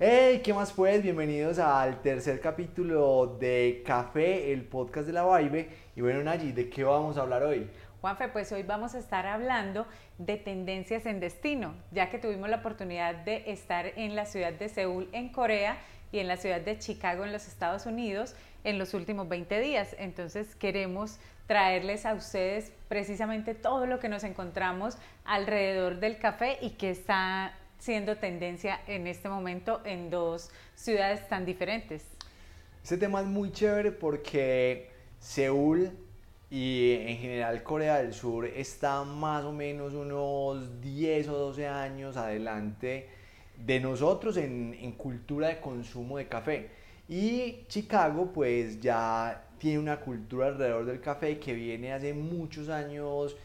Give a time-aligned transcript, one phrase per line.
[0.00, 1.02] Hey, ¿qué más pues?
[1.02, 5.70] Bienvenidos al tercer capítulo de Café, el podcast de la Vibe.
[5.96, 7.68] Y bueno, Nayi, ¿de qué vamos a hablar hoy?
[8.00, 9.88] Juanfe, pues hoy vamos a estar hablando
[10.18, 14.68] de tendencias en destino, ya que tuvimos la oportunidad de estar en la ciudad de
[14.68, 15.78] Seúl, en Corea,
[16.12, 19.94] y en la ciudad de Chicago, en los Estados Unidos, en los últimos 20 días.
[19.98, 26.70] Entonces queremos traerles a ustedes precisamente todo lo que nos encontramos alrededor del café y
[26.70, 32.04] que está siendo tendencia en este momento en dos ciudades tan diferentes.
[32.82, 35.90] Este tema es muy chévere porque Seúl
[36.50, 42.16] y en general Corea del Sur está más o menos unos 10 o 12 años
[42.16, 43.08] adelante
[43.56, 46.70] de nosotros en, en, cultura de consumo de café.
[47.08, 53.36] Y Chicago pues ya tiene una cultura alrededor del café que viene hace muchos años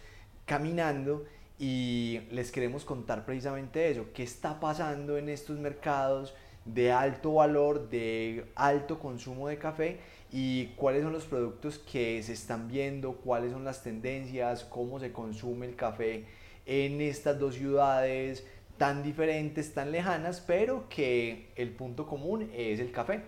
[0.45, 1.25] caminando
[1.65, 7.89] y les queremos contar precisamente eso, qué está pasando en estos mercados de alto valor,
[7.89, 13.53] de alto consumo de café y cuáles son los productos que se están viendo, cuáles
[13.53, 16.25] son las tendencias, cómo se consume el café
[16.65, 18.45] en estas dos ciudades
[18.77, 23.21] tan diferentes, tan lejanas, pero que el punto común es el café.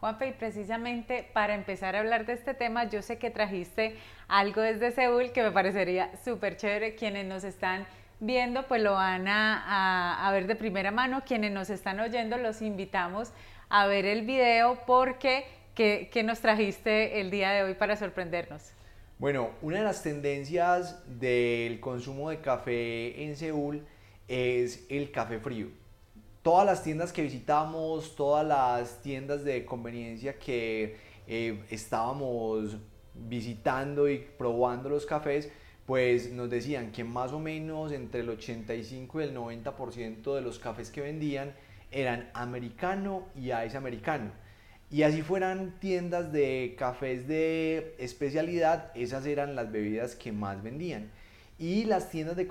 [0.00, 3.96] Juanfe, y precisamente para empezar a hablar de este tema, yo sé que trajiste
[4.28, 6.94] algo desde Seúl que me parecería súper chévere.
[6.94, 7.86] Quienes nos están
[8.20, 11.22] viendo, pues lo van a, ver de primera mano.
[11.26, 13.32] Quienes nos están oyendo, los invitamos
[13.68, 18.72] a ver el video porque ¿qué, ¿qué nos trajiste el día de hoy para sorprendernos?
[19.18, 23.84] Bueno, una de las tendencias del consumo de café en Seúl
[24.28, 25.68] es el café frío
[26.48, 32.78] todas las tiendas que visitamos, todas las tiendas de conveniencia que eh, estábamos
[33.28, 35.50] visitando y probando los cafés,
[35.86, 40.58] pues nos decían que más o menos entre el 85 y el 90% de los
[40.58, 41.54] cafés que vendían
[41.90, 44.30] eran americano y ice americano.
[44.90, 51.10] Y así fueran tiendas de cafés de especialidad, esas eran las bebidas que más vendían.
[51.58, 52.46] Y las tiendas, de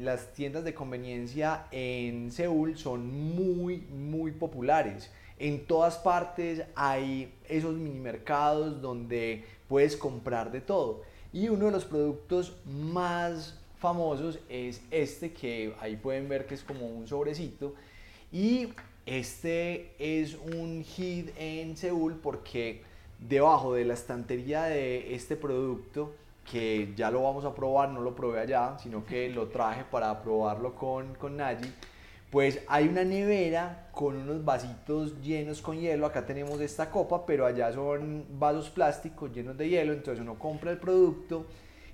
[0.00, 5.10] las tiendas de conveniencia en Seúl son muy, muy populares.
[5.38, 11.02] En todas partes hay esos mini mercados donde puedes comprar de todo.
[11.32, 16.62] Y uno de los productos más famosos es este que ahí pueden ver que es
[16.62, 17.74] como un sobrecito.
[18.32, 18.68] Y
[19.04, 22.82] este es un hit en Seúl porque
[23.18, 26.12] debajo de la estantería de este producto
[26.50, 30.22] que ya lo vamos a probar, no lo probé allá, sino que lo traje para
[30.22, 31.36] probarlo con, con
[32.30, 37.46] pues hay una nevera con unos vasitos llenos con hielo, acá tenemos esta copa, pero
[37.46, 41.46] allá son vasos plásticos llenos de hielo, entonces uno compra el producto,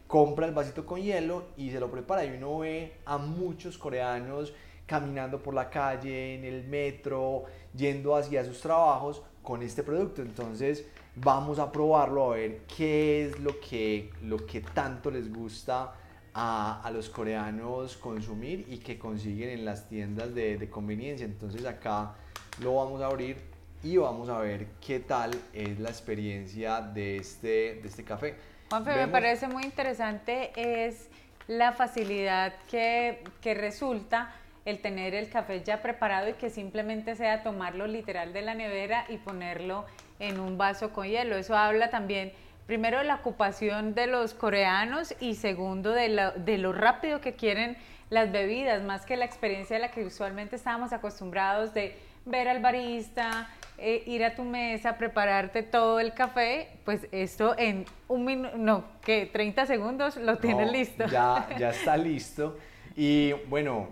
[0.06, 2.24] compra el vasito con hielo y se lo prepara.
[2.24, 4.52] Y uno ve a muchos coreanos
[4.86, 7.44] caminando por la calle, en el metro,
[7.74, 13.40] yendo hacia sus trabajos con este producto, entonces vamos a probarlo a ver qué es
[13.40, 15.94] lo que, lo que tanto les gusta
[16.34, 21.26] a, a, los coreanos consumir y que consiguen en las tiendas de, de, conveniencia.
[21.26, 22.14] Entonces acá
[22.60, 23.36] lo vamos a abrir
[23.82, 28.36] y vamos a ver qué tal es la experiencia de este, de este café.
[28.70, 31.08] Juanfe, me parece muy interesante es
[31.48, 37.42] la facilidad que, que resulta el tener el café ya preparado y que simplemente sea
[37.42, 39.84] tomarlo literal de la nevera y ponerlo
[40.20, 41.36] en un vaso con hielo.
[41.36, 42.32] Eso habla también,
[42.66, 47.34] primero, de la ocupación de los coreanos y segundo, de lo, de lo rápido que
[47.34, 47.76] quieren
[48.10, 52.60] las bebidas, más que la experiencia a la que usualmente estábamos acostumbrados de ver al
[52.60, 58.56] barista, eh, ir a tu mesa, prepararte todo el café, pues esto en un minuto,
[58.56, 61.06] no, que 30 segundos lo tienes listo.
[61.06, 62.58] Ya, ya está listo.
[62.94, 63.88] Y bueno,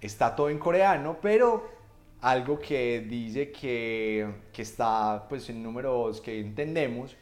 [0.00, 1.68] está todo en coreano, pero
[2.20, 7.16] algo que dice que, que está pues en números que entendemos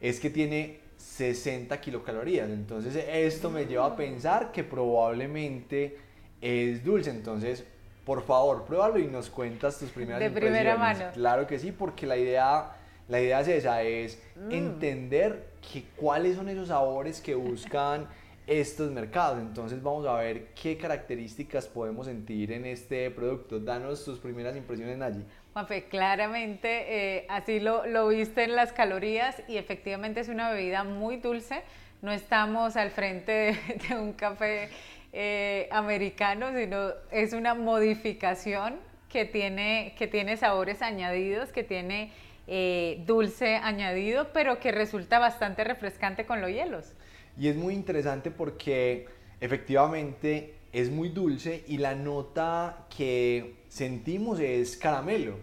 [0.00, 2.50] es que tiene 60 kilocalorías.
[2.50, 5.96] Entonces esto me lleva a pensar que probablemente
[6.40, 7.10] es dulce.
[7.10, 7.64] Entonces,
[8.04, 11.06] por favor, pruébalo y nos cuentas tus primeras De primera mano.
[11.14, 12.72] Claro que sí, porque la idea,
[13.08, 14.52] la idea es esa, es mm.
[14.52, 18.06] entender que, cuáles son esos sabores que buscan
[18.46, 19.38] estos mercados.
[19.40, 23.58] Entonces vamos a ver qué características podemos sentir en este producto.
[23.58, 25.24] Danos tus primeras impresiones allí.
[25.54, 30.82] Juanfe, claramente eh, así lo, lo, viste en las calorías y efectivamente es una bebida
[30.82, 31.62] muy dulce.
[32.02, 33.56] No estamos al frente
[33.88, 34.68] de, un café
[35.12, 42.10] eh, americano, sino es una modificación que tiene, que tiene sabores añadidos, que tiene
[42.48, 46.94] eh, dulce añadido, pero que resulta bastante refrescante con los hielos.
[47.38, 49.06] Y es muy interesante porque
[49.40, 55.34] efectivamente es muy dulce y la nota que sentimos es caramelo.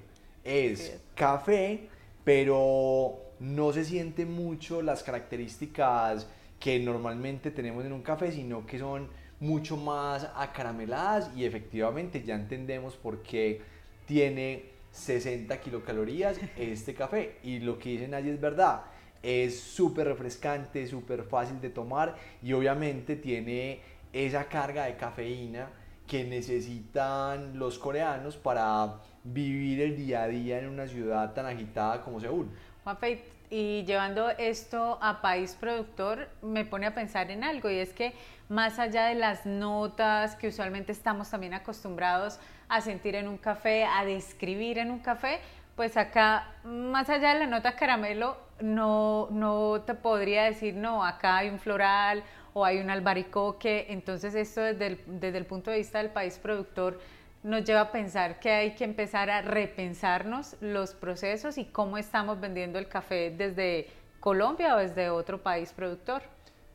[0.45, 1.89] Es café,
[2.23, 8.79] pero no se siente mucho las características que normalmente tenemos en un café, sino que
[8.79, 9.09] son
[9.41, 13.61] mucho más acarameladas y efectivamente ya entendemos por qué
[14.05, 17.35] tiene 60 kilocalorías este café.
[17.43, 18.83] Y lo que dice Nadie es verdad.
[19.21, 23.81] Es súper refrescante, súper fácil de tomar y obviamente tiene
[24.13, 25.69] esa carga de cafeína
[26.11, 32.01] que necesitan los coreanos para vivir el día a día en una ciudad tan agitada
[32.01, 32.49] como Seúl.
[32.83, 37.93] Juanfe, y llevando esto a país productor, me pone a pensar en algo, y es
[37.93, 38.13] que
[38.49, 43.85] más allá de las notas que usualmente estamos también acostumbrados a sentir en un café,
[43.85, 45.39] a describir en un café,
[45.77, 51.37] pues acá, más allá de la nota caramelo, no, no te podría decir, no, acá
[51.37, 52.21] hay un floral
[52.53, 53.87] o hay un albaricoque.
[53.89, 56.99] Entonces esto desde el, desde el punto de vista del país productor
[57.43, 62.39] nos lleva a pensar que hay que empezar a repensarnos los procesos y cómo estamos
[62.39, 63.87] vendiendo el café desde
[64.19, 66.21] Colombia o desde otro país productor.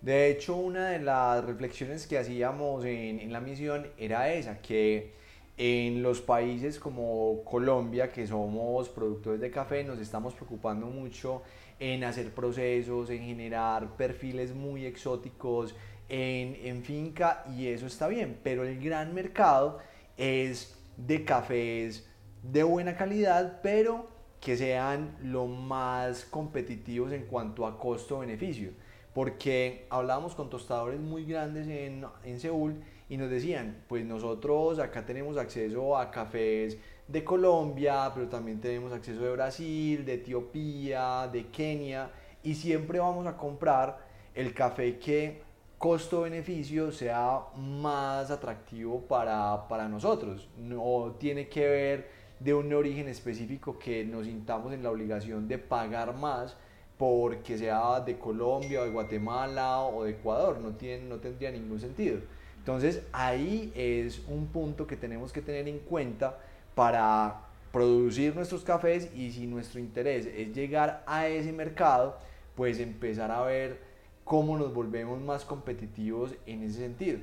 [0.00, 5.14] De hecho, una de las reflexiones que hacíamos en, en la misión era esa, que
[5.56, 11.42] en los países como Colombia, que somos productores de café, nos estamos preocupando mucho
[11.78, 15.74] en hacer procesos, en generar perfiles muy exóticos
[16.08, 19.78] en, finca y eso está bien, pero el gran mercado
[20.16, 22.08] es de cafés
[22.42, 24.08] de buena calidad, pero
[24.40, 28.70] que sean lo más competitivos en cuanto a costo-beneficio.
[29.12, 35.04] Porque hablábamos con tostadores muy grandes en, en Seúl y nos decían, pues nosotros acá
[35.06, 36.78] tenemos acceso a cafés
[37.08, 42.10] de Colombia, pero también tenemos acceso de Brasil, de Etiopía, de Kenia,
[42.42, 43.98] y siempre vamos a comprar
[44.34, 45.42] el café que
[45.78, 50.48] costo-beneficio sea más atractivo para, para nosotros.
[50.56, 52.10] No tiene que ver
[52.40, 56.56] de un origen específico que nos sintamos en la obligación de pagar más
[56.98, 61.78] porque sea de Colombia o de Guatemala o de Ecuador, no, tiene, no tendría ningún
[61.78, 62.20] sentido.
[62.58, 66.38] Entonces ahí es un punto que tenemos que tener en cuenta
[66.76, 67.40] para
[67.72, 72.18] producir nuestros cafés y si nuestro interés es llegar a ese mercado,
[72.54, 73.80] pues empezar a ver
[74.24, 77.18] cómo nos volvemos más competitivos en ese sentido.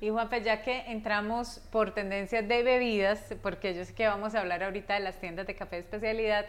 [0.00, 4.40] Y Juanfe, ya que entramos por tendencias de bebidas, porque yo sé que vamos a
[4.40, 6.46] hablar ahorita de las tiendas de café de especialidad,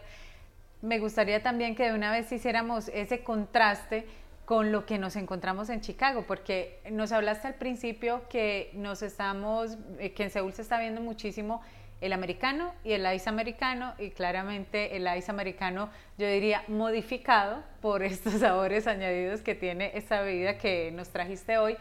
[0.82, 4.08] me gustaría también que de una vez hiciéramos ese contraste
[4.46, 9.78] con lo que nos encontramos en Chicago, porque nos hablaste al principio que nos estamos,
[10.00, 11.62] eh, que en Seúl se está viendo muchísimo
[12.02, 18.04] el americano y el ice americano y claramente el ice americano yo diría modificado por
[18.04, 21.78] estos sabores añadidos que tiene esta bebida que nos trajiste hoy,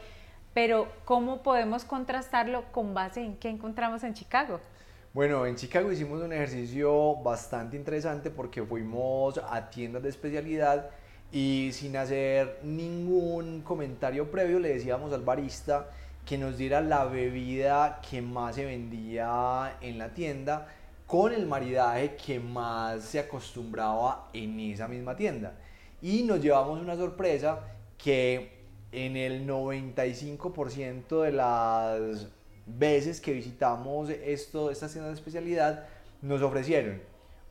[0.55, 4.61] pero ¿cómo podemos contrastarlo con base en qué encontramos en Chicago?
[5.13, 10.91] Bueno, en Chicago hicimos un ejercicio bastante interesante porque fuimos a tiendas de especialidad
[11.33, 15.89] y sin hacer ningún comentario previo le decíamos al barista
[16.31, 20.69] que nos diera la bebida que más se vendía en la tienda
[21.05, 25.55] con el maridaje que más se acostumbraba en esa misma tienda.
[26.01, 27.65] Y nos llevamos una sorpresa
[27.99, 28.61] que
[28.93, 32.29] en el 95% de las
[32.65, 35.89] veces que visitamos esto, esta tienda de especialidad,
[36.23, 37.03] nos ofrecieron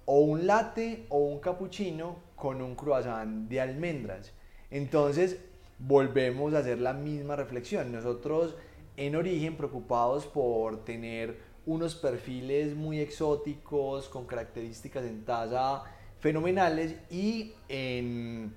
[0.06, 4.32] o un latte o un cappuccino con un croissant de almendras.
[4.72, 5.36] Entonces,
[5.80, 7.92] volvemos a hacer la misma reflexión.
[7.92, 8.56] Nosotros
[9.00, 15.84] en origen preocupados por tener unos perfiles muy exóticos con características en taza
[16.20, 18.54] fenomenales y en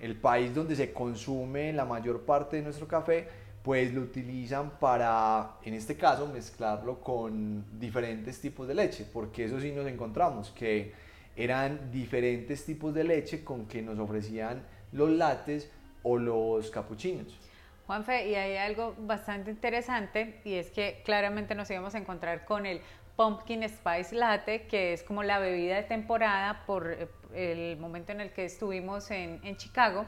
[0.00, 3.28] el país donde se consume la mayor parte de nuestro café
[3.62, 9.60] pues lo utilizan para en este caso mezclarlo con diferentes tipos de leche porque eso
[9.60, 10.92] sí nos encontramos que
[11.36, 14.60] eran diferentes tipos de leche con que nos ofrecían
[14.90, 15.70] los lates
[16.02, 17.43] o los capuchinos.
[17.86, 22.64] Juanfe, y hay algo bastante interesante y es que claramente nos íbamos a encontrar con
[22.64, 22.80] el
[23.16, 28.20] Pumpkin Spice Latte, que es como la bebida de temporada por eh, el momento en
[28.20, 30.06] el que estuvimos en, Chicago.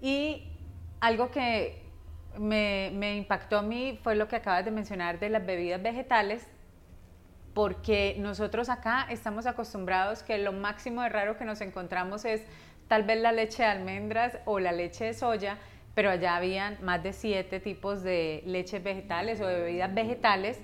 [0.00, 0.46] Y
[1.00, 1.82] algo que
[2.38, 6.46] me, me, impactó a mí fue lo que acabas de mencionar de las bebidas vegetales,
[7.54, 12.44] porque nosotros acá estamos acostumbrados que lo máximo de raro que nos encontramos es
[12.88, 15.58] tal vez la leche de almendras o la leche de soya,
[15.94, 20.58] pero allá habían más de siete tipos de leches vegetales o de bebidas vegetales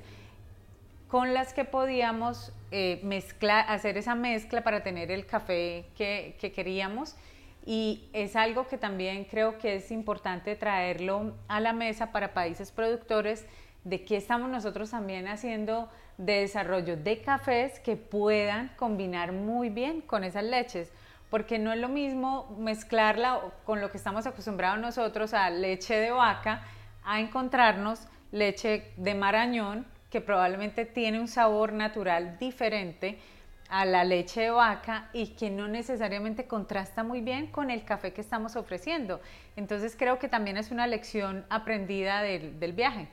[1.08, 6.52] con las que podíamos eh, mezclar, hacer esa mezcla para tener el café que, que
[6.52, 7.16] queríamos.
[7.64, 12.70] Y es algo que también creo que es importante traerlo a la mesa para países
[12.70, 13.46] productores
[13.84, 20.00] de qué estamos nosotros también haciendo de desarrollo de cafés que puedan combinar muy bien
[20.00, 20.92] con esas leches
[21.30, 26.10] porque no es lo mismo mezclarla con lo que estamos acostumbrados nosotros a leche de
[26.10, 26.62] vaca,
[27.04, 33.18] a encontrarnos leche de marañón, que probablemente tiene un sabor natural diferente
[33.68, 38.12] a la leche de vaca y que no necesariamente contrasta muy bien con el café
[38.12, 39.20] que estamos ofreciendo.
[39.56, 43.08] Entonces creo que también es una lección aprendida del, viaje.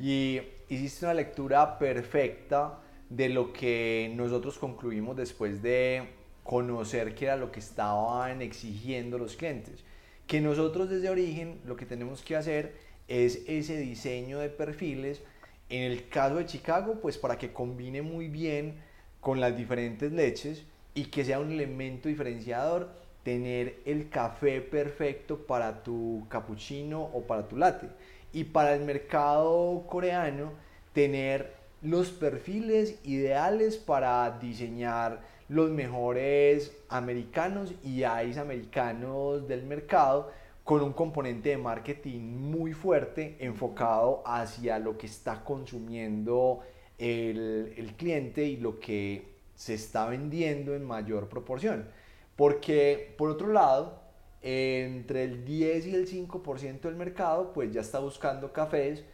[0.00, 7.36] Y hiciste una lectura perfecta de lo que nosotros concluimos después de conocer qué era
[7.36, 9.84] lo que estaban exigiendo los clientes.
[10.26, 12.74] Que nosotros desde origen lo que tenemos que hacer
[13.08, 15.22] es ese diseño de perfiles.
[15.68, 18.76] En el caso de Chicago, pues para que combine muy bien
[19.20, 22.90] con las diferentes leches y que sea un elemento diferenciador,
[23.22, 27.88] tener el café perfecto para tu cappuccino o para tu latte.
[28.32, 30.52] Y para el mercado coreano,
[30.92, 35.20] tener los perfiles ideales para diseñar
[35.52, 40.30] los mejores americanos y hay americanos del mercado
[40.64, 46.60] con un componente de marketing muy fuerte enfocado hacia lo que está consumiendo
[46.96, 51.86] el, el cliente y lo que se está vendiendo en mayor proporción.
[52.34, 54.00] Porque por otro lado,
[54.40, 59.04] entre el 10 y el 5% del mercado pues ya está buscando cafés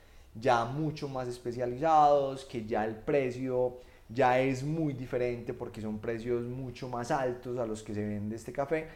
[0.40, 6.44] ya mucho más especializados, que ya el precio ya es muy diferente porque son precios
[6.44, 8.88] mucho más altos a los que se vende este café.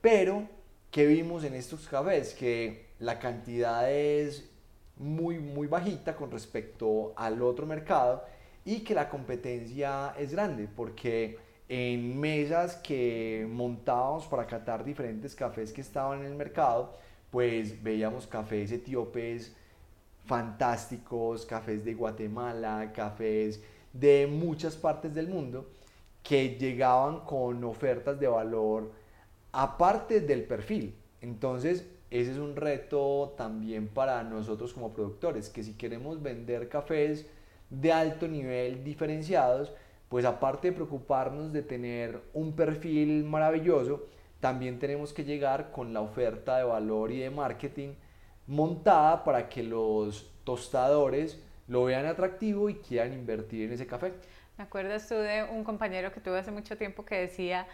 [0.00, 0.46] Pero,
[0.90, 2.34] ¿qué vimos en estos cafés?
[2.34, 4.50] Que la cantidad es
[4.96, 8.24] muy, muy bajita con respecto al otro mercado
[8.64, 11.38] y que la competencia es grande porque
[11.68, 16.98] en mesas que montábamos para catar diferentes cafés que estaban en el mercado,
[17.30, 19.54] pues veíamos cafés etíopes
[20.24, 23.62] fantásticos, cafés de Guatemala, cafés
[23.92, 25.68] de muchas partes del mundo
[26.22, 28.92] que llegaban con ofertas de valor
[29.52, 30.94] aparte del perfil.
[31.20, 37.26] Entonces, ese es un reto también para nosotros como productores, que si queremos vender cafés
[37.68, 39.72] de alto nivel diferenciados,
[40.08, 44.06] pues aparte de preocuparnos de tener un perfil maravilloso,
[44.40, 47.90] también tenemos que llegar con la oferta de valor y de marketing
[48.46, 54.12] montada para que los tostadores lo vean atractivo y quieran invertir en ese café.
[54.58, 57.66] ¿Me acuerdas tú de un compañero que tuve hace mucho tiempo que decía,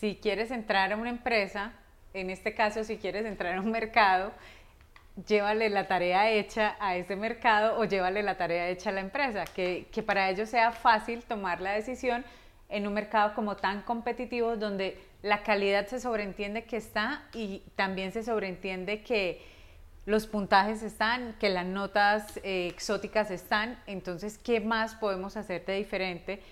[0.00, 1.72] si quieres entrar a una empresa,
[2.14, 4.32] en este caso si quieres entrar a un mercado,
[5.28, 9.44] llévale la tarea hecha a ese mercado o llévale la tarea hecha a la empresa,
[9.44, 12.24] que, que para ellos sea fácil tomar la decisión
[12.68, 18.10] en un mercado como tan competitivo donde la calidad se sobreentiende que está y también
[18.10, 19.53] se sobreentiende que
[20.06, 25.76] los puntajes están, que las notas eh, exóticas están, entonces, ¿qué más podemos hacer de
[25.76, 26.42] diferente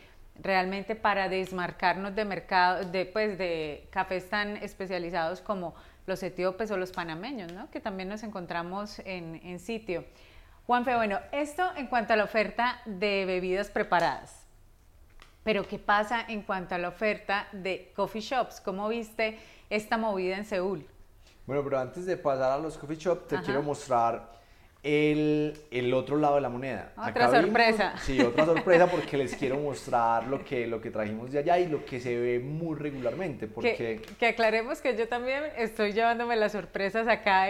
[0.40, 5.74] realmente para desmarcarnos de mercado, de, pues, de cafés tan especializados como
[6.06, 7.70] los etíopes o los panameños, ¿no?
[7.70, 10.04] que también nos encontramos en, en sitio?
[10.66, 14.46] Juanfe, bueno, esto en cuanto a la oferta de bebidas preparadas.
[15.44, 18.60] Pero ¿qué pasa en cuanto a la oferta de coffee shops?
[18.60, 19.38] ¿Cómo viste
[19.70, 20.86] esta movida en Seúl?
[21.46, 24.30] Bueno, pero antes de pasar a los coffee shop, te quiero mostrar
[24.82, 26.92] el, el, otro lado de la moneda.
[26.96, 27.94] Otra sorpresa.
[27.98, 31.68] sí, otra sorpresa porque les quiero mostrar lo que, lo que trajimos de allá y
[31.68, 33.46] lo que se ve muy regularmente.
[33.46, 33.74] Porque...
[33.76, 37.46] Que, que aclaremos que yo también estoy llevándome las sorpresas acá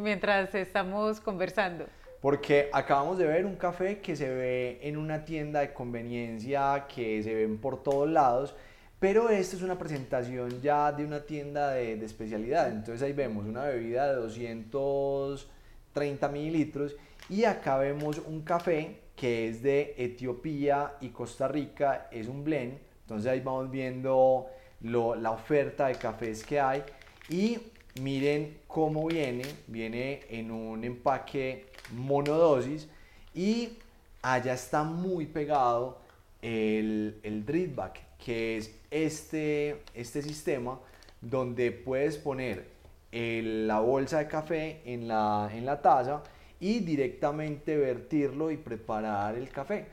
[0.00, 1.86] mientras estamos conversando.
[2.20, 7.22] Porque acabamos de ver un café que se ve en una tienda de conveniencia, que
[7.22, 8.54] se ven por todos lados
[9.00, 12.70] pero esta es una presentación ya de una tienda de, especialidad.
[12.70, 16.94] Entonces ahí vemos una bebida de 230 mililitros
[17.30, 22.76] y acá vemos un café que es de Etiopía y Costa Rica, es un blend.
[23.00, 24.48] Entonces ahí vamos viendo
[24.82, 26.82] la oferta de cafés que hay
[27.30, 27.58] y
[28.02, 32.86] miren cómo viene, viene en un empaque monodosis
[33.34, 33.78] y
[34.20, 36.02] allá está muy pegado
[36.42, 40.78] el, el dripback que es este, este sistema
[41.20, 42.68] donde puedes poner
[43.12, 46.22] la bolsa de café en la, en la taza
[46.60, 49.86] y directamente vertirlo y preparar el café.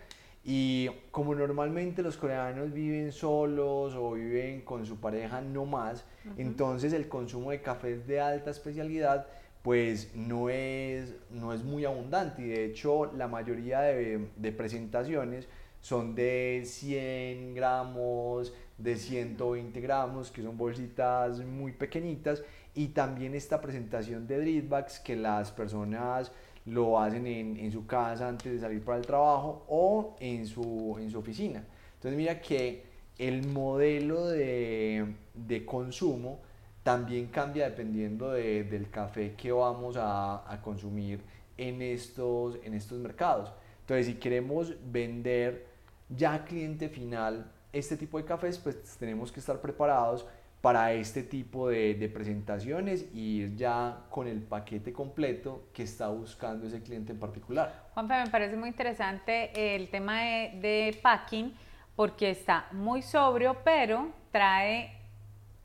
[0.44, 6.06] Y como normalmente los coreanos viven solos o viven con su pareja no más,
[6.38, 9.28] entonces el consumo de café de alta especialidad
[9.62, 15.50] pues no es, no es muy abundante y de hecho la mayoría de, de presentaciones
[15.82, 22.44] son de 100 gramos, de 120 gramos, que son bolsitas muy pequeñitas,
[22.76, 26.32] y también esta presentación de dripbacks que las personas
[26.68, 31.10] lo hacen en, su casa antes de salir para el trabajo o en su, en
[31.10, 31.64] su oficina.
[31.96, 32.84] Entonces mira que
[33.18, 36.42] el modelo de, de consumo
[36.84, 41.22] también cambia dependiendo del café que vamos a, a, consumir
[41.58, 43.52] en estos, en estos mercados.
[43.82, 45.67] Entonces si queremos vender
[46.10, 50.26] ya cliente final este tipo de cafés, pues tenemos que estar preparados
[50.62, 56.66] para este tipo de, presentaciones y ir ya con el paquete completo que está buscando
[56.68, 57.90] ese cliente en particular.
[57.94, 61.54] Juanfe, me parece muy interesante el tema de, de packing
[61.96, 64.98] porque está muy sobrio, pero trae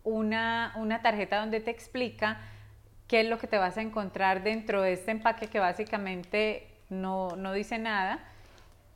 [0.05, 2.41] una, una tarjeta donde te explica
[3.07, 7.37] qué es lo que te vas a encontrar dentro de este empaque que básicamente no,
[7.37, 8.21] no dice nada,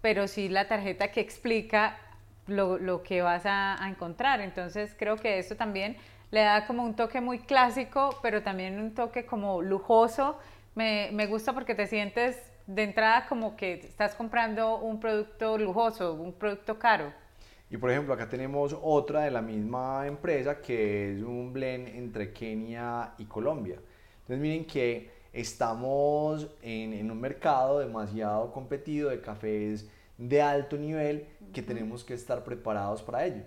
[0.07, 1.99] pero sí la tarjeta que explica
[2.47, 4.41] lo, lo que vas a, encontrar.
[4.41, 5.97] Entonces creo que esto también
[6.31, 10.39] le da como un toque muy clásico, pero también un toque como lujoso.
[10.77, 16.15] Me, me gusta porque te sientes de entrada como que estás comprando un producto lujoso,
[16.15, 17.13] un producto caro.
[17.69, 22.33] Y por ejemplo, acá tenemos otra de la misma empresa que es un blend entre
[22.33, 23.81] Kenia y Colombia.
[24.21, 31.27] Entonces miren que estamos en, en un mercado demasiado competido de cafés de alto nivel
[31.53, 33.43] que tenemos que estar preparados para ello.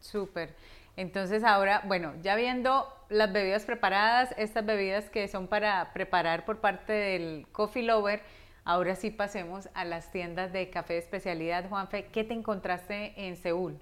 [0.00, 0.54] Súper.
[0.96, 6.60] Entonces ahora, bueno, ya viendo las bebidas preparadas, estas bebidas que son para preparar por
[6.60, 8.20] parte del Coffee Lover,
[8.64, 11.68] ahora sí pasemos a las tiendas de café de especialidad.
[11.68, 13.78] Juanfe, ¿qué te encontraste en Seúl?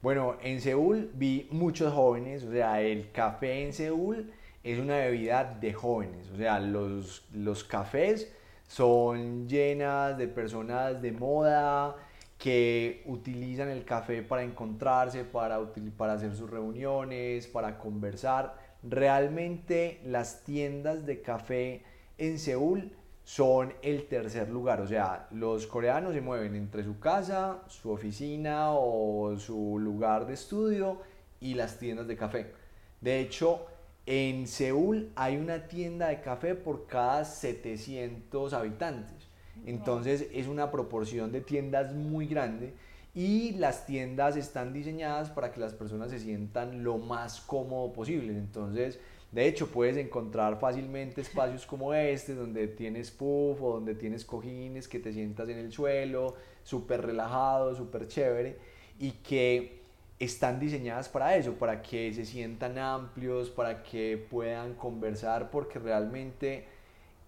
[0.00, 4.32] Bueno, en Seúl vi muchos jóvenes, o sea, el café en Seúl
[4.62, 8.34] es una bebida de jóvenes, o sea, los, los cafés
[8.74, 11.94] son llenas de personas de moda
[12.36, 15.60] que utilizan el café para encontrarse, para,
[15.96, 18.56] para hacer sus reuniones, para conversar.
[18.82, 21.84] Realmente las tiendas de café
[22.18, 22.90] en Seúl
[23.22, 28.72] son el tercer lugar, o sea, los coreanos se mueven entre su casa, su oficina
[28.72, 30.98] o su lugar de estudio
[31.38, 32.52] y las tiendas de café.
[33.00, 33.66] De hecho,
[34.06, 39.28] en Seúl hay una tienda de café por cada 700 habitantes.
[39.66, 42.74] Entonces es una proporción de tiendas muy grande
[43.14, 48.32] y las tiendas están diseñadas para que las personas se sientan lo más cómodo posible.
[48.32, 48.98] Entonces,
[49.30, 54.88] de hecho, puedes encontrar fácilmente espacios como este, donde tienes puff o donde tienes cojines,
[54.88, 58.58] que te sientas en el suelo, súper relajado, súper chévere,
[58.98, 59.83] y que
[60.18, 66.66] están diseñadas para eso, para que se sientan amplios, para que puedan conversar, porque realmente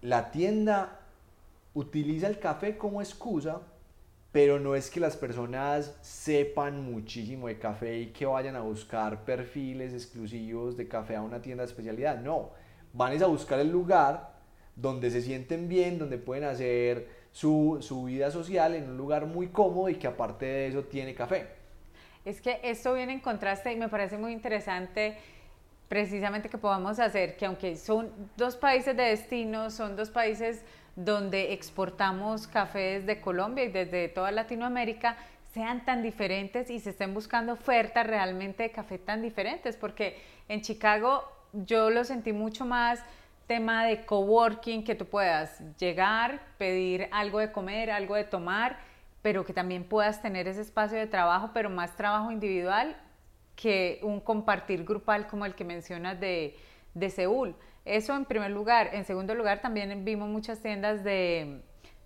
[0.01, 0.99] la tienda
[1.73, 3.61] utiliza el café como excusa,
[4.31, 9.25] pero no es que las personas sepan muchísimo de café y que vayan a buscar
[9.25, 12.51] perfiles exclusivos de café a una tienda de especialidad, no,
[12.93, 14.35] van a buscar el lugar
[14.75, 19.47] donde se sienten bien, donde pueden hacer su, su vida social en un lugar muy
[19.47, 21.56] cómodo y que aparte de eso tiene café.
[22.27, 25.17] Es que esto viene en contraste y me parece muy interesante
[25.87, 30.61] precisamente que podamos hacer que aunque son dos países de destino, son dos países
[30.97, 35.15] donde exportamos cafés de Colombia y desde toda Latinoamérica,
[35.53, 40.61] sean tan diferentes y se estén buscando ofertas realmente de café tan diferentes, porque en
[40.61, 42.99] Chicago yo lo sentí mucho más
[43.47, 48.85] tema de coworking, que tú puedas llegar, pedir algo de comer, algo de tomar
[49.27, 52.95] pero que también puedas tener ese espacio de trabajo, pero más trabajo individual
[53.57, 56.55] que un compartir grupal como el que mencionas de,
[56.93, 57.53] de Seúl.
[57.83, 58.91] Eso en primer lugar.
[58.93, 61.61] En segundo lugar, también vimos muchas tiendas de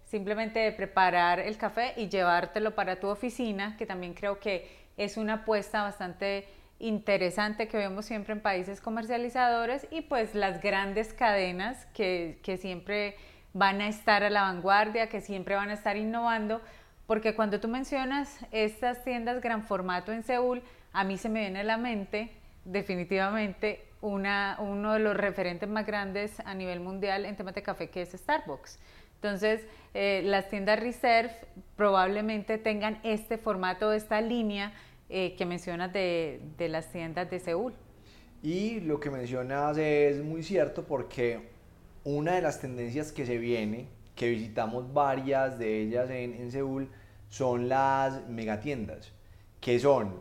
[0.05, 5.15] simplemente de preparar el café y llevártelo para tu oficina, que también creo que es
[5.15, 6.47] una apuesta bastante
[6.79, 13.15] interesante que vemos siempre en países comercializadores y pues las grandes cadenas que, que siempre
[13.53, 16.61] van a estar a la vanguardia, que siempre van a estar innovando,
[17.11, 20.61] porque cuando tú mencionas estas tiendas gran formato en Seúl,
[20.93, 22.31] a mí se me viene a la mente
[22.63, 28.03] definitivamente uno de los referentes más grandes a nivel mundial en temas de café, que
[28.03, 28.79] es Starbucks.
[29.15, 29.59] Entonces,
[29.93, 31.33] eh, las tiendas Reserve
[31.75, 34.71] probablemente tengan este formato, esta línea
[35.09, 37.73] eh, que mencionas de, de, las tiendas de Seúl.
[38.41, 41.49] Y lo que mencionas es muy cierto porque
[42.05, 46.89] una de las tendencias que se viene, que visitamos varias de ellas en, en Seúl,
[47.31, 49.11] son las megatiendas,
[49.61, 50.19] que son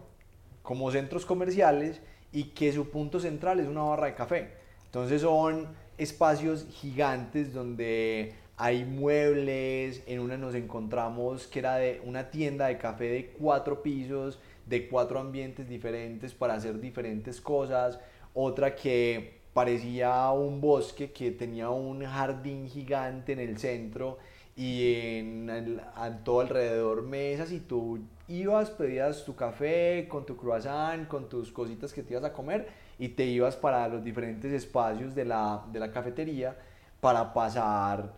[0.62, 2.00] como centros comerciales
[2.32, 4.52] y que su punto central es una barra de café.
[4.86, 5.66] Entonces son
[5.98, 12.78] espacios gigantes donde hay muebles, en una nos encontramos que era de una tienda de
[12.78, 17.98] café de cuatro pisos, de cuatro ambientes diferentes para hacer diferentes cosas,
[18.34, 24.18] otra que parecía un bosque que tenía un jardín gigante en el centro
[24.56, 31.08] y en a todo alrededor mesas y tú ibas, pedías tu café con tu croissant,
[31.08, 35.14] con tus cositas que te ibas a comer y te ibas para los diferentes espacios
[35.14, 36.56] de la, de la cafetería
[37.00, 38.12] para pasar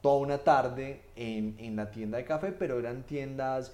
[0.00, 3.72] toda una tarde en, en la tienda de café, pero eran tiendas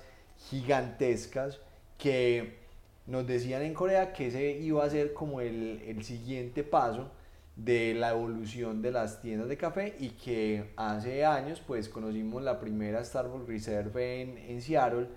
[0.50, 1.60] gigantescas
[1.98, 2.62] que
[3.06, 7.10] nos decían en Corea que ese iba a ser como el, el, siguiente paso
[7.56, 12.58] de la evolución de las tiendas de café y que hace años pues conocimos la
[12.58, 15.08] primera Starbucks Reserve en, en Seattle,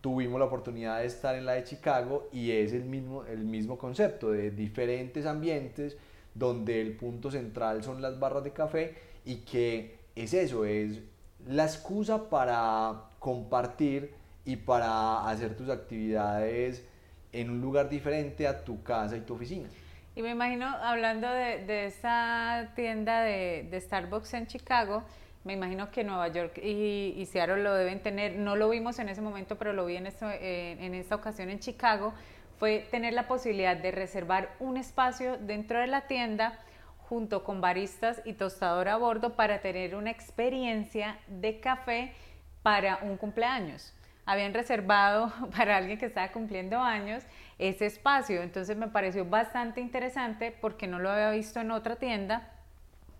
[0.00, 3.78] tuvimos la oportunidad de estar en la de Chicago y es el mismo, el mismo
[3.78, 5.96] concepto de diferentes ambientes
[6.34, 11.00] donde el punto central son las barras de café y que es eso, es
[11.48, 14.14] la excusa para compartir
[14.44, 16.84] y para hacer tus actividades
[17.32, 19.68] en un lugar diferente a tu casa y tu oficina.
[20.16, 25.02] Y me imagino, hablando de, esa tienda de, Starbucks en Chicago,
[25.44, 29.20] me imagino que Nueva York y, Seattle lo deben tener, no lo vimos en ese
[29.20, 32.14] momento, pero lo vi en, en esta ocasión en Chicago,
[32.58, 36.58] fue tener la posibilidad de reservar un espacio dentro de la tienda
[36.96, 42.14] junto con baristas y tostador a bordo para tener una experiencia de café
[42.62, 43.92] para un cumpleaños.
[44.24, 47.22] Habían reservado para alguien que estaba cumpliendo años
[47.58, 48.42] ese espacio.
[48.42, 52.50] Entonces me pareció bastante interesante porque no lo había visto en otra tienda,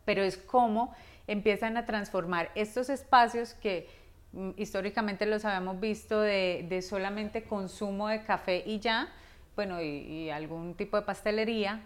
[0.05, 0.95] pero es cómo
[1.27, 3.89] empiezan a transformar estos espacios que
[4.33, 9.09] mm, históricamente los habíamos visto de, solamente consumo de café y ya,
[9.57, 11.81] bueno, y, y algún tipo de pastelería,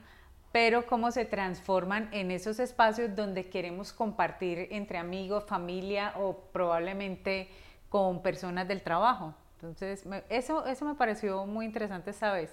[0.53, 7.49] pero cómo se transforman en esos espacios donde queremos compartir entre amigos, familia o probablemente
[7.89, 9.35] con personas del trabajo.
[9.61, 12.51] Entonces, eso, eso me pareció muy interesante esta vez.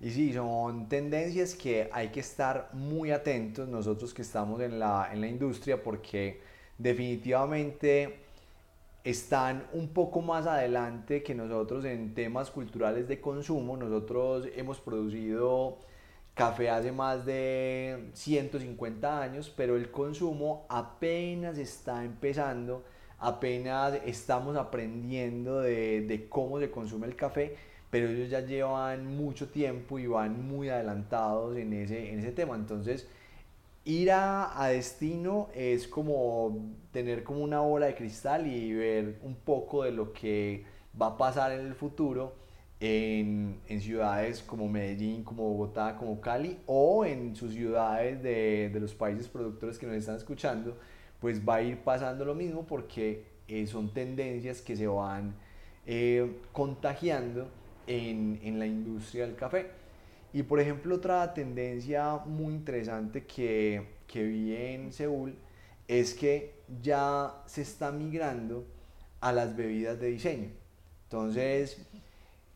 [0.00, 5.10] Y sí, son tendencias que hay que estar muy atentos nosotros que estamos en la,
[5.12, 6.40] en la industria porque
[6.78, 8.20] definitivamente
[9.02, 13.76] están un poco más adelante que nosotros en temas culturales de consumo.
[13.76, 15.78] Nosotros hemos producido
[16.34, 22.84] café hace más de 150 años, pero el consumo apenas está empezando
[23.18, 27.56] apenas estamos aprendiendo de, de, cómo se consume el café,
[27.90, 32.54] pero ellos ya llevan mucho tiempo y van muy adelantados en ese, en ese tema.
[32.54, 33.08] Entonces,
[33.84, 39.34] ir a, a, destino es como tener como una bola de cristal y ver un
[39.34, 40.64] poco de lo que
[41.00, 42.34] va a pasar en el futuro
[42.80, 48.80] en, en ciudades como Medellín, como Bogotá, como Cali o en sus ciudades de, de
[48.80, 50.76] los países productores que nos están escuchando
[51.20, 55.34] pues va a ir pasando lo mismo porque eh, son tendencias que se van
[55.86, 57.48] eh, contagiando
[57.86, 59.70] en, en, la industria del café.
[60.32, 65.34] Y por ejemplo, otra tendencia muy interesante que, que vi en Seúl
[65.86, 68.66] es que ya se está migrando
[69.20, 70.50] a las bebidas de diseño.
[71.04, 71.86] Entonces,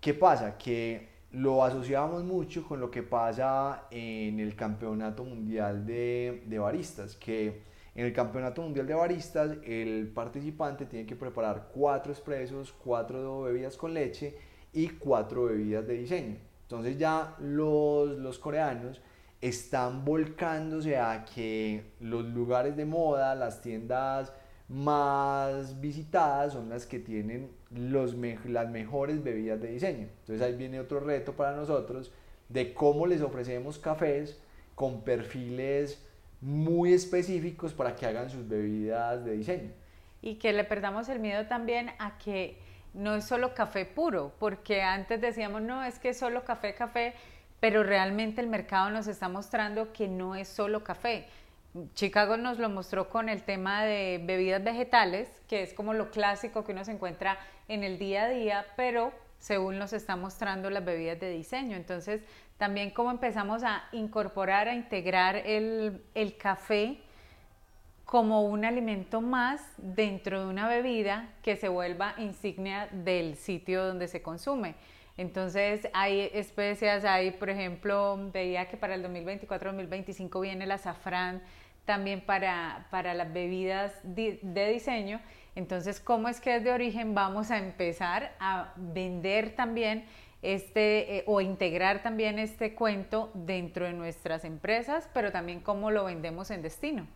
[0.01, 0.59] ¿qué pasa?
[0.59, 7.17] Que lo asociábamos mucho con lo que pasa en el Campeonato Mundial de, de Baristas,
[7.17, 13.43] que en el Campeonato Mundial de Baristas, el participante tiene que preparar cuatro expresos, cuatro
[13.43, 14.37] bebidas con leche
[14.73, 16.37] y cuatro bebidas de diseño.
[16.63, 19.03] Entonces ya los, los coreanos
[19.43, 24.33] están volcándose a que los lugares de moda, las tiendas
[24.69, 30.09] más visitadas son las que tienen los las mejores bebidas de diseño.
[30.21, 32.11] Entonces ahí viene otro reto para nosotros
[32.49, 34.41] de cómo les ofrecemos cafés
[34.75, 36.03] con perfiles
[36.43, 39.71] muy específicos para que hagan sus bebidas de diseño.
[40.21, 42.59] Y que le perdamos el miedo también a que
[42.95, 47.15] no es solo café puro, porque antes decíamos, no, es que es solo café, café,
[47.61, 51.27] pero realmente el mercado nos está mostrando que no es solo café.
[51.95, 56.65] Chicago nos lo mostró con el tema de bebidas vegetales, que es como lo clásico
[56.65, 60.85] que uno se encuentra en el día a día, pero según nos está mostrando las
[60.85, 61.77] bebidas de diseño.
[61.77, 62.21] Entonces,
[62.59, 66.99] también cómo empezamos a incorporar, a integrar el, el café
[68.05, 74.07] como un alimento más dentro de una bebida que se vuelva insignia del sitio donde
[74.07, 74.75] se consume.
[75.17, 81.43] Entonces hay especias, hay por ejemplo, veía que para el 2024-2025 viene el azafrán
[81.85, 85.21] también para, para las bebidas de, de diseño.
[85.55, 90.05] Entonces, ¿cómo es que desde origen vamos a empezar a vender también
[90.43, 96.05] este eh, o integrar también este cuento dentro de nuestras empresas, pero también cómo lo
[96.05, 97.07] vendemos en destino.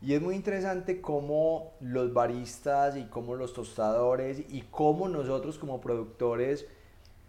[0.00, 5.80] Y es muy interesante cómo los baristas y cómo los tostadores y cómo nosotros como
[5.80, 6.66] productores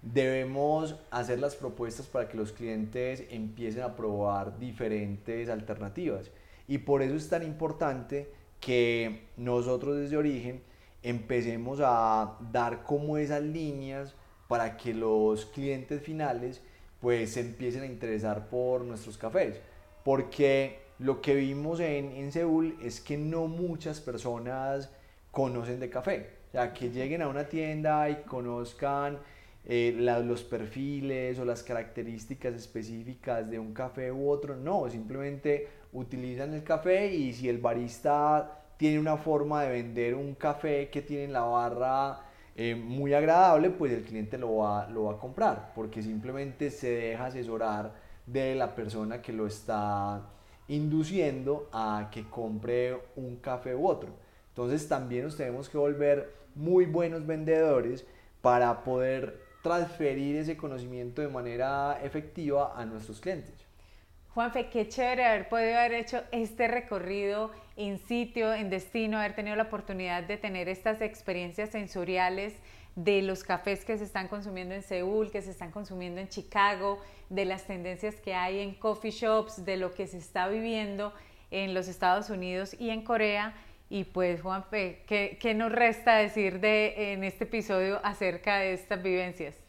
[0.01, 6.31] debemos hacer las propuestas para que los clientes empiecen a probar diferentes alternativas.
[6.67, 10.61] Y por eso es tan importante que nosotros desde origen
[11.03, 14.15] empecemos a dar como esas líneas
[14.47, 16.61] para que los clientes finales
[16.99, 19.59] pues se empiecen a interesar por nuestros cafés.
[20.03, 24.89] Porque lo que vimos en, en Seúl es que no muchas personas
[25.31, 26.29] conocen de café.
[26.49, 29.17] O sea, que lleguen a una tienda y conozcan
[29.65, 34.55] eh, los perfiles o las características específicas de un café u otro.
[34.55, 40.35] No, simplemente utilizan el café y si el barista tiene una forma de vender un
[40.35, 42.19] café que tiene en la barra
[42.55, 46.89] eh, muy agradable, pues el cliente lo va, lo va a comprar, porque simplemente se
[46.89, 47.93] deja asesorar
[48.25, 50.21] de la persona que lo está
[50.67, 54.09] induciendo a que compre un café u otro.
[54.49, 58.05] Entonces también nos tenemos que volver muy buenos vendedores
[58.41, 63.65] para poder transferir ese conocimiento de manera efectiva a nuestros clientes.
[64.33, 69.55] Juanfe, qué chévere haber podido haber hecho este recorrido en sitio, en destino, haber tenido
[69.55, 72.55] la oportunidad de tener estas experiencias sensoriales
[72.95, 76.99] de los cafés que se están consumiendo en Seúl, que se están consumiendo en Chicago,
[77.29, 81.13] de las tendencias que hay en coffee shops, de lo que se está viviendo
[81.51, 83.53] en los Estados Unidos y en Corea.
[83.87, 89.03] Y pues, Juanfe, ¿qué, qué nos resta decir de, en este episodio acerca de estas
[89.03, 89.62] vivencias?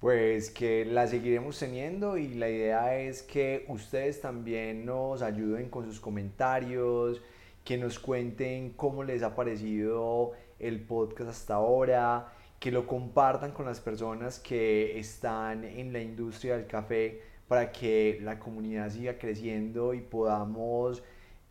[0.00, 5.86] Pues que la seguiremos teniendo y la idea es que ustedes también nos ayuden con
[5.86, 7.22] sus comentarios,
[7.64, 12.30] que nos cuenten cómo les ha parecido el podcast hasta ahora,
[12.60, 18.18] que lo compartan con las personas que están en la industria del café para que
[18.22, 21.02] la comunidad siga creciendo y podamos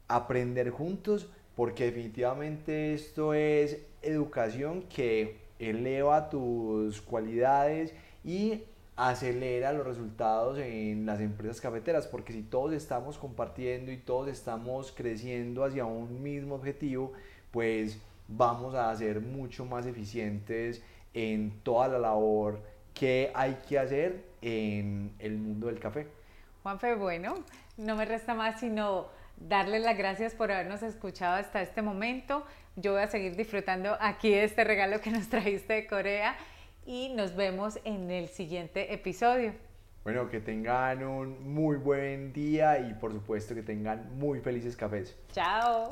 [0.08, 7.94] aprender juntos, porque definitivamente esto es educación que eleva tus cualidades
[8.26, 8.64] y
[8.98, 14.92] acelera los resultados en las empresas cafeteras, porque si todos estamos compartiendo y todos estamos
[14.92, 17.14] creciendo hacia un mismo objetivo,
[17.52, 20.82] pues vamos a ser mucho más eficientes
[21.14, 22.60] en toda la labor
[22.94, 26.08] que hay que hacer en el mundo del café.
[26.64, 27.36] Juanfe, bueno,
[27.78, 29.08] no me resta más sino
[29.38, 32.44] darle las gracias por habernos escuchado hasta este momento.
[32.78, 36.36] Yo voy a seguir disfrutando aquí de este regalo que nos trajiste de Corea
[36.86, 39.54] y nos vemos en el siguiente episodio.
[40.04, 45.18] Bueno, que tengan un muy buen día y por supuesto que tengan muy felices cafés.
[45.32, 45.92] Chao.